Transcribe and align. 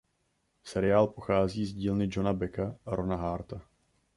Seriál 0.63 1.07
pochází 1.07 1.65
z 1.65 1.73
dílny 1.73 2.09
Johna 2.11 2.33
Becka 2.33 2.75
a 2.85 2.95
Rona 2.95 3.15
Harta. 3.15 3.61